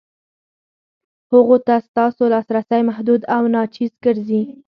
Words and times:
هغو 1.31 1.55
ته 1.67 1.75
ستاسو 1.87 2.23
لاسرسی 2.33 2.79
محدود 2.89 3.21
او 3.35 3.41
ناچیز 3.53 3.91
ګرځي. 4.05 4.41